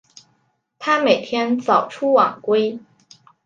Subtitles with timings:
[0.79, 2.79] 他每天早出晚归